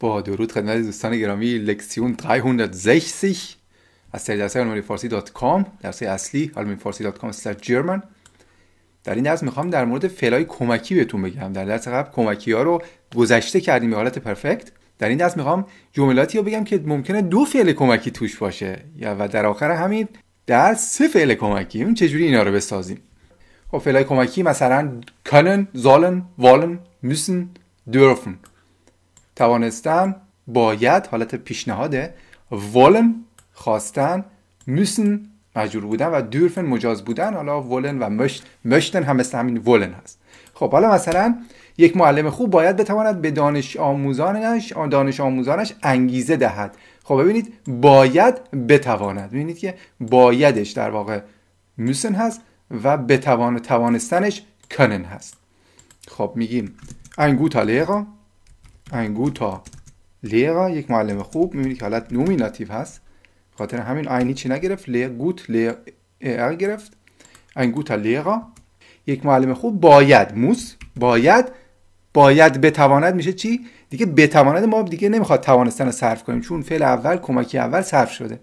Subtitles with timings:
[0.00, 2.16] با درود خدمت دوستان گرامی لکسیون
[2.72, 3.56] 360
[4.12, 7.30] از سری درس علمی فارسی دات کام درس اصلی علمی فارسی دات کام
[7.60, 8.02] جرمن
[9.04, 12.62] در این درس می‌خوام در مورد فعلای کمکی بهتون بگم در درس قبل کمکی ها
[12.62, 12.82] رو
[13.16, 17.44] گذشته کردیم به حالت پرفکت در این درس می‌خوام جملاتی رو بگم که ممکنه دو
[17.44, 20.08] فعل کمکی توش باشه یا و در آخر همین
[20.46, 22.98] درس سه فعل کمکی اون چجوری اینا رو بسازیم
[23.70, 27.50] خب فعلای کمکی مثلا können sollen wollen müssen
[27.92, 28.55] dürfen.
[29.36, 30.14] توانستن
[30.46, 32.14] باید حالت پیشنهاده
[32.52, 33.06] wollen
[33.52, 34.24] خواستن
[34.68, 35.08] müssen
[35.56, 38.28] مجبور بودن و dürfen مجاز بودن حالا wollen و
[38.64, 40.18] möchten هم مثل همین wollen هست.
[40.54, 41.36] خب حالا مثلا
[41.78, 46.76] یک معلم خوب باید بتواند به دانش آموزانش دانش آموزانش انگیزه دهد.
[47.04, 49.30] خب ببینید باید بتواند.
[49.30, 51.20] ببینید که بایدش در واقع
[51.80, 52.40] müssen هست
[52.84, 54.42] و بتوان توانستنش
[54.74, 55.36] können هست.
[56.08, 56.74] خب میگیم
[57.18, 58.15] Lehrer
[58.92, 59.62] ein guter
[60.24, 63.00] Lehrer یک معلم خوب می‌بینید که حالت نومیناتیو هست
[63.58, 65.74] خاطر همین این چی نگرفت لیر گوت لیر
[66.20, 66.92] ار گرفت
[67.58, 68.40] ein guter Lehrer.
[69.06, 71.44] یک معلم خوب باید موس باید
[72.14, 76.82] باید بتواند میشه چی دیگه بتواند ما دیگه نمی‌خواد توانستن رو صرف کنیم چون فعل
[76.82, 78.40] اول کمکی اول صرف شده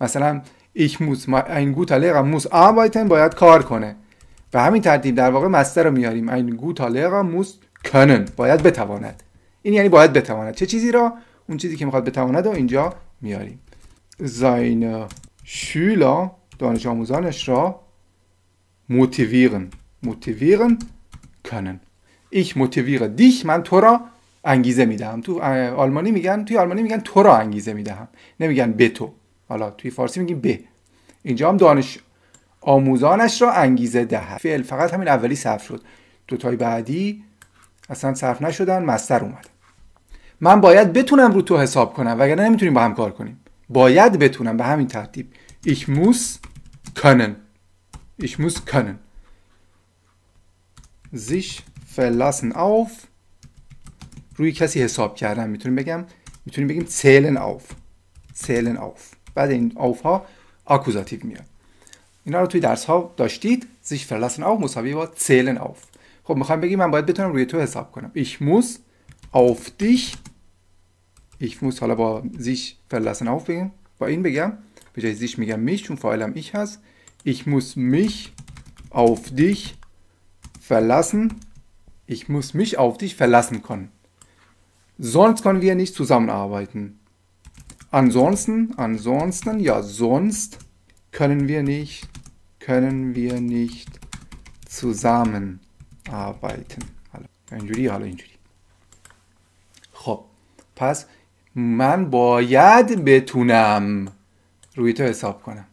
[0.00, 0.42] مثلا
[0.78, 3.96] ich muss ein guter Lehrer muss arbeiten باید کار کنه
[4.54, 7.48] و همین ترتیب در واقع مستر رو میاریم ein guter Lehrer muss
[7.92, 9.22] können باید بتواند
[9.62, 10.54] این یعنی باید بتواند.
[10.54, 11.12] چه چیزی را؟
[11.48, 13.60] اون چیزی که می‌خواد بتواند رو اینجا میاریم.
[14.22, 15.08] seine
[15.44, 17.80] Schüler دانش آموزانش را
[18.90, 19.64] motivieren
[20.06, 20.72] motivieren
[21.48, 21.76] können
[22.32, 24.00] ich motiviere dich من تو را
[24.44, 25.20] انگیزه می‌دهم.
[25.20, 25.40] تو
[25.76, 28.08] آلمانی میگن توی آلمانی میگن تو را انگیزه می‌دهم.
[28.40, 29.12] نمیگن به تو.
[29.48, 30.60] حالا توی فارسی میگیم به.
[31.22, 31.98] اینجا هم دانش
[32.60, 34.38] آموزانش را انگیزه دهد.
[34.38, 35.82] فعل فقط همین اولی صرف شد.
[36.28, 37.24] دو تای بعدی
[37.88, 39.48] اصلا صرف نشدن مستر اومد.
[40.44, 43.40] من باید بتونم رو تو حساب کنم وگرنه نمی‌تونیم با هم کار کنیم.
[43.68, 45.32] باید بتونم به همین ترتیب.
[45.66, 46.38] Ich muss
[46.96, 47.30] können.
[48.22, 48.98] Ich muss können.
[51.14, 51.62] Sich
[51.96, 52.90] verlassen auf.
[54.36, 56.04] روی کسی حساب کردن می‌تونیم بگم
[56.46, 57.74] می‌تونیم بگیم zählen auf.
[58.44, 59.16] Zählen auf.
[59.34, 60.26] بعد این auf ها
[60.64, 61.44] آکوزاتیو میاد.
[62.24, 65.98] اینا رو توی درس ها داشتید؟ Sich verlassen auf مساوی با zählen auf.
[66.24, 68.12] خب می‌خوام بگیم من باید بتونم روی تو حساب کنم.
[68.16, 68.66] Ich muss
[69.34, 70.16] auf dich
[71.41, 74.53] ich muss حالا با sich verlassen auf بگم با این بگم
[74.93, 76.81] به جای sich میگم mich چون فاعلم ich هست
[77.25, 78.33] ich muss mich
[78.89, 79.77] auf dich
[80.59, 81.35] verlassen
[82.07, 83.91] ich muss mich auf dich verlassen können
[84.99, 86.99] sonst können wir nicht zusammenarbeiten
[87.91, 90.59] ansonsten ansonsten ja sonst
[91.11, 92.07] können wir nicht
[92.59, 93.99] können wir nicht
[94.65, 98.31] zusammenarbeiten حالا اینجوری حالا اینجوری
[99.93, 100.23] خب
[100.75, 101.05] پس
[101.54, 104.06] من باید بتونم.
[104.76, 105.64] روی تو حساب کنم.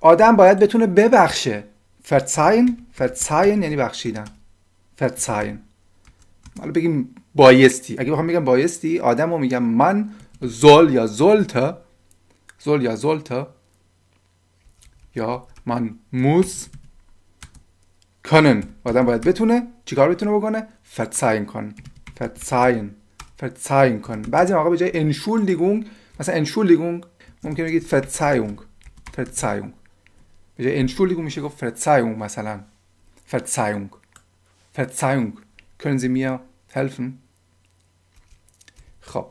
[0.00, 1.64] آدم باید بتونه ببخشه.
[2.08, 2.68] Verzeihen
[2.98, 4.24] verzeihen یعنی بخشیدن.
[5.00, 5.58] Verzeihen.
[6.58, 7.96] حالا بگیم بایستی.
[7.98, 11.74] اگه بخوام بگم بایستی آدم رو میگم من زول یا زولته
[12.58, 13.46] زول یا زولته
[15.14, 16.66] یا من موس
[18.28, 21.74] können آدم باید بتونه چیکار بتونه بکنه؟ Verzeihen کن
[22.14, 22.96] verzeihen
[23.36, 25.86] verzeihen کن بعضی موقع به جای entschuldigung
[26.20, 27.06] مثلا entschuldigung?
[27.42, 28.62] ممکنه بگید verzeihung
[29.16, 29.72] verzeihung.
[30.56, 32.60] به جای entschuldigung میشه گفت verzeihung مثلا
[33.32, 33.96] verzeihung.
[34.76, 35.32] Verzeihung.
[35.78, 36.40] Können Sie mir
[36.72, 37.18] helfen?
[39.00, 39.26] خب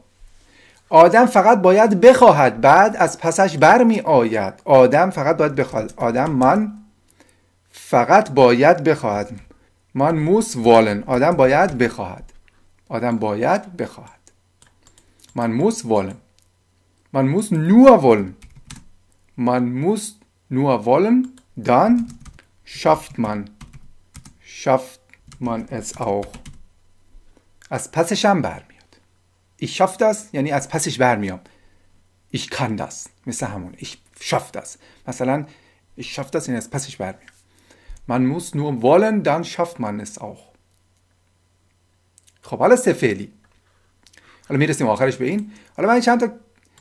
[0.89, 6.73] آدم فقط باید بخواهد بعد از پسش برمی آید آدم فقط باید بخواهد آدم من
[7.71, 9.39] فقط باید بخواهد
[9.93, 12.32] من موس والن آدم باید بخواهد
[12.92, 14.32] آدم باید بخواهد
[15.34, 16.16] من موس والن
[17.12, 18.36] من موس nur wollen
[19.36, 22.08] man muss nur wollen dann
[22.64, 23.50] schafft man
[24.40, 25.00] schafft
[25.38, 26.26] man es auch
[27.70, 29.00] از پسش هم برمیاد
[29.62, 31.40] ich schaff das یعنی از پسش برمیام
[32.36, 34.78] ich kann das مثل همون ich schaff das
[35.08, 35.46] مثلا
[35.96, 37.32] ich schaff das یعنی از پسش برمیام
[38.08, 40.51] man muss nur wollen dann schafft man es auch
[42.43, 43.31] خب حالا سه فعلی.
[44.49, 45.51] حالا می‌رسیم آخرش به این.
[45.77, 46.27] حالا من چند تا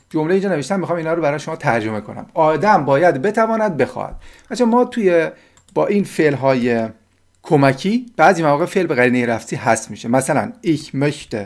[0.09, 2.25] جمله اینجا نوشتم می‌خوام اینا رو برای شما ترجمه کنم.
[2.33, 4.15] آدم باید بتواند بخواهد.
[4.49, 5.29] بچه ما توی
[5.73, 6.89] با این فعل های
[7.43, 10.07] کمکی بعضی مواقع فعل به قرینه رفتی هست میشه.
[10.07, 11.37] مثلا ich möchte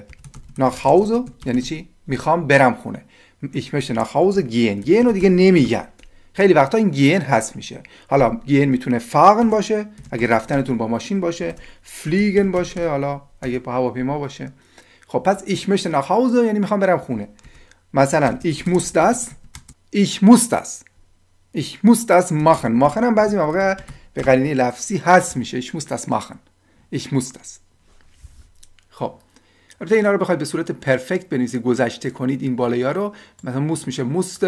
[0.60, 3.06] nach Hause یعنی چی؟ می‌خوام برم خونه.
[3.56, 4.86] Ich möchte nach Hause gehen.
[4.86, 5.88] gehen رو دیگه نمیگن.
[6.38, 7.84] خیلی وقتا این گین حذف میشه.
[8.10, 13.74] حالا گین می‌تونه فاغن باشه اگه رفتنتون با ماشین باشه فلیگن باشه حالا اگه با
[13.74, 14.52] هواپیما باشه.
[15.08, 16.12] خب پس ایش möchte nach
[16.46, 17.28] یعنی می‌خوام برم خونه.
[17.94, 19.18] مثلا ich muss das
[19.96, 20.68] ich muss das.
[21.56, 22.82] ich muss das machen.
[22.82, 23.76] machen هم بعضی مواقع
[24.14, 25.62] به قرینه لفظی حذف میشه.
[25.62, 26.36] ich muss das machen.
[26.96, 27.60] ich muss das.
[28.90, 29.14] خب
[29.82, 31.62] البته اینا رو بخواید به صورت پرفکت بنویسید.
[31.62, 33.16] گذشته کنید این بالایی رو.
[33.44, 34.44] مثلا موس میشه موست.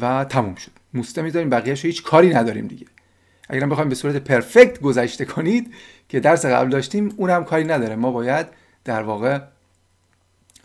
[0.00, 0.72] و تموم شد.
[0.94, 2.86] موسته می‌ذاریم بقیهش هیچ کاری نداریم دیگه.
[3.48, 5.74] اگر هم بخوایم به صورت پرفکت گذشته کنید
[6.08, 7.96] که درس قبل داشتیم اون هم کاری نداره.
[7.96, 8.46] ما باید
[8.84, 9.40] در واقع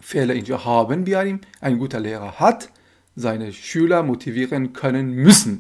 [0.02, 1.42] فعل اینجا هابن بیاریم.
[1.64, 2.70] ein guter Lehrer hat
[3.18, 5.58] seine Schüler motivieren können müssen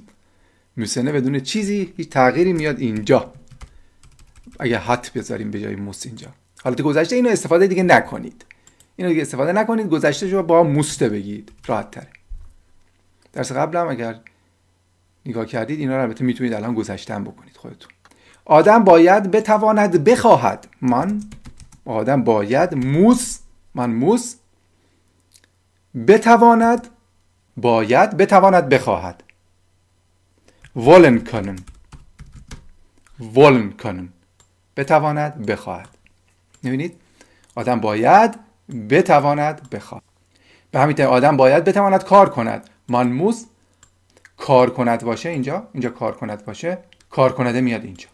[0.78, 3.34] müssen بدون چیزی هیچ تغییری میاد اینجا.
[4.60, 6.28] اگه حت بذاریم به جای موس اینجا.
[6.64, 8.46] حالت گذشته اینو استفاده دیگه نکنید.
[8.96, 11.52] اینو دیگه استفاده نکنید گذشته رو با موسته بگید.
[11.68, 12.08] راحت تره.
[13.34, 14.20] درس قبلم اگر
[15.26, 17.92] نگاه کردید اینا رو البته می‌تونید الان گذشتن بکنید خودتون.
[18.46, 20.68] آدم باید بتواند بخواهد.
[20.82, 21.22] من
[21.86, 23.40] آدم باید موس
[23.76, 24.36] من موس
[26.08, 26.88] بتواند
[27.58, 29.24] باید بتواند بخواهد.
[30.78, 31.60] Wollen können
[33.36, 34.04] wollen können
[34.78, 35.90] بتواند بخواهد.
[36.64, 37.02] می‌بینید؟
[37.56, 38.40] آدم باید
[38.90, 40.04] بتواند بخواهد.
[40.72, 42.70] به همین آدم باید بتواند کار کند.
[42.88, 43.46] من موس
[44.38, 46.78] کار کند باشه اینجا اینجا کار کند باشه
[47.10, 48.08] کار کننده میاد اینجا.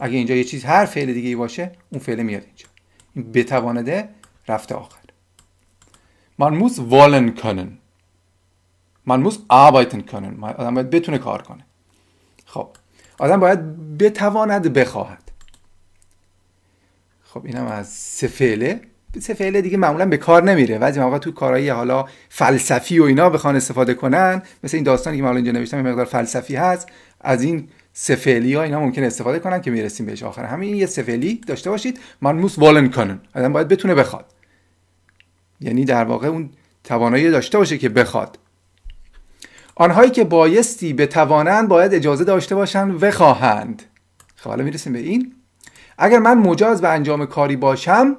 [0.00, 2.66] اگه اینجا یه چیز هر فعل دیگه ای باشه اون فعل میاد اینجا.
[3.14, 4.08] این بتوانده
[4.48, 4.98] رفته آخر.
[6.38, 7.78] من موس wollen können.
[9.06, 10.44] من موس arbeiten können.
[10.44, 11.64] آدم باید بتونه کار کنه.
[12.46, 12.68] خب
[13.18, 15.32] آدم باید بتواند بخواهد.
[17.22, 18.80] خب اینم از سه فعله.
[19.20, 20.78] سه فعله دیگه معمولا به کار نمیره.
[20.78, 25.22] بعضی موقع تو کارهای حالا فلسفی و اینا بخوان استفاده کنن مثل این داستانی که
[25.22, 26.88] من اینجا نوشتم مقدار فلسفی هست
[27.20, 30.22] از این سه فعلی ها اینا ممکن استفاده کنن که می‌رسیم بهش.
[30.22, 32.00] آخر همین یه سه فعلی داشته باشید.
[32.20, 33.20] من موس والن کنن.
[33.34, 34.24] آدم باید بتونه بخواد.
[35.60, 36.50] یعنی در واقع اون
[36.84, 38.38] توانایی داشته باشه که بخواد.
[39.74, 43.82] آنهایی که بایستی بتوانند باید اجازه داشته باشند بخواهند.
[44.36, 45.34] خب حالا می‌رسیم به این.
[45.98, 48.16] اگر من مجاز به انجام کاری باشم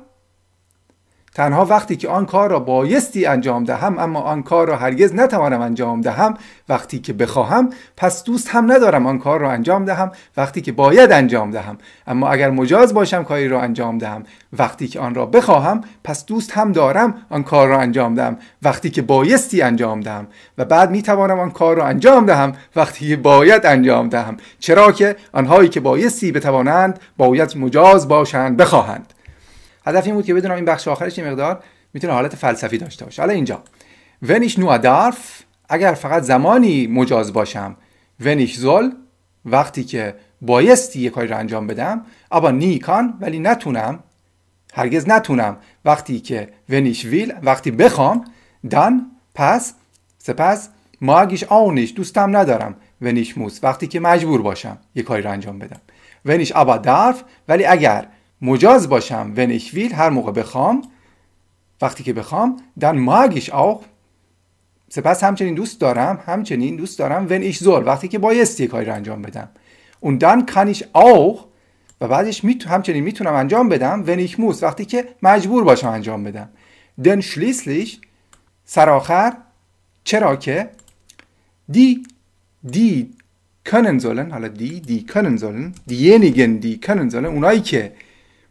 [1.35, 5.61] تنها وقتی که آن کار را بایستی انجام دهم اما آن کار را هرگز نتوانم
[5.61, 6.33] انجام دهم.
[6.69, 10.11] وقتی که بخواهم پس دوست هم ندارم آن کار را انجام دهم.
[10.37, 11.77] وقتی که باید انجام دهم
[12.07, 14.23] اما اگر مجاز باشم کاری را انجام دهم.
[14.59, 18.37] وقتی که آن را بخواهم پس دوست هم دارم آن کار را انجام دهم.
[18.63, 20.27] وقتی که بایستی انجام دهم
[20.57, 24.37] و بعد می توانم آن کار را انجام دهم وقتی که باید انجام دهم.
[24.59, 29.12] چرا که آنهایی که بایستی بتوانند باید مجاز باشند بخواهند.
[29.85, 31.63] هدف این بود که بدونم این بخش آخرش یه مقدار
[31.93, 33.21] می‌تونه حالت فلسفی داشته باشه.
[33.21, 33.63] حالا اینجا.
[34.21, 37.75] ونیش نو دارف اگر فقط زمانی مجاز باشم
[38.19, 38.89] ونیش زل
[39.45, 43.99] وقتی که بایستی یه کاری رو انجام بدم اما نیکان ولی نتونم
[44.73, 45.57] هرگز نتونم.
[45.85, 48.25] وقتی که ونیش ویل وقتی بخوام
[48.69, 49.73] دان پس
[50.17, 50.69] سپس
[51.01, 53.59] ماگیش آونیش دوستم ندارم ونیش موس.
[53.63, 55.81] وقتی که مجبور باشم یه کاری رو انجام بدم.
[56.25, 58.07] ونیش ابا دارف ولی اگر
[58.43, 60.81] مجاز باشم wenn ich will هر موقع بخوام
[61.81, 63.85] وقتی که بخوام mag ich auch
[64.89, 68.93] سپس همچنین دوست دارم همچنین دوست دارم wenn ich soll وقتی که بایستی کاری رو
[68.93, 69.49] انجام بدم.
[70.05, 71.39] und dann kann auch
[72.01, 76.23] و بعدش میتو همچنین می‌تونم انجام بدم wenn ich muss وقتی که مجبور باشم انجام
[76.23, 76.49] بدم.
[77.03, 77.89] denn schließlich
[78.65, 79.33] سرآخر
[80.03, 80.69] چرا که
[81.71, 82.03] دی
[82.71, 83.09] دی
[83.69, 87.91] können sollen حالا دی دی können sollen diejenigen die können sollen اونایی که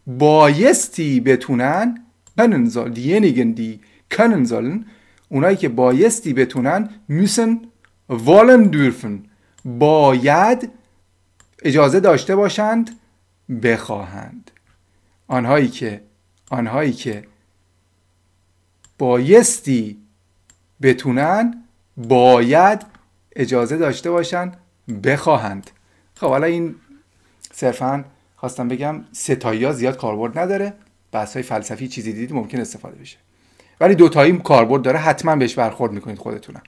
[0.07, 1.99] بایستی بتونن
[2.39, 3.81] können soll diejenigen die
[4.11, 4.87] können sollen
[5.29, 7.69] اونایی که بایستی بتونن müssen
[8.11, 9.29] wollen dürfen
[9.65, 10.71] باید
[11.63, 12.91] اجازه داشته باشند
[13.63, 14.51] بخواهند.
[15.29, 16.03] آنهایی که
[16.51, 17.25] آنهایی که
[18.99, 19.99] بایستی
[20.83, 21.65] بتونن
[21.97, 22.87] باید
[23.37, 24.57] اجازه داشته باشند
[25.05, 25.71] بخواهند.
[26.15, 26.75] خب حالا این
[27.53, 28.05] صرفا
[28.43, 30.73] خواستم بگم ستایی ها زیاد کاربرد نداره.
[31.13, 33.17] بحث های فلسفی چیزی دیدید ممکن استفاده بشه.
[33.81, 36.63] ولی دوتایی کاربرد داره حتما بهش برخورد می‌کنید خودتونم.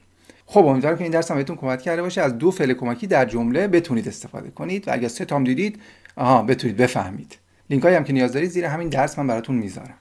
[0.47, 2.21] خب امیدوارم که این درس هم بهتون کمک کرده باشه.
[2.23, 5.81] از دو فعل کمکی در جمله بتونید استفاده کنید و اگر سه تام دیدید
[6.17, 7.39] آها بتونید بفهمید.
[7.71, 9.95] لینک هم که نیاز دارید زیر همین درس من براتون می‌ذارم.